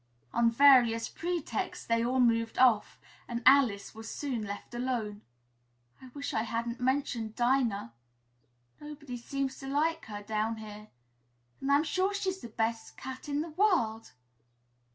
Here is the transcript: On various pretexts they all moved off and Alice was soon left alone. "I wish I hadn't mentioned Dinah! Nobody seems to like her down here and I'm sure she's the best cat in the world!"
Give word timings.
On 0.33 0.49
various 0.49 1.09
pretexts 1.09 1.85
they 1.85 2.03
all 2.03 2.19
moved 2.19 2.57
off 2.57 2.99
and 3.27 3.43
Alice 3.45 3.93
was 3.93 4.09
soon 4.09 4.41
left 4.41 4.73
alone. 4.73 5.21
"I 6.01 6.07
wish 6.15 6.33
I 6.33 6.41
hadn't 6.41 6.79
mentioned 6.81 7.35
Dinah! 7.35 7.93
Nobody 8.79 9.15
seems 9.15 9.59
to 9.59 9.67
like 9.67 10.05
her 10.05 10.23
down 10.23 10.57
here 10.57 10.87
and 11.59 11.71
I'm 11.71 11.83
sure 11.83 12.15
she's 12.15 12.39
the 12.39 12.47
best 12.49 12.97
cat 12.97 13.29
in 13.29 13.41
the 13.41 13.49
world!" 13.51 14.13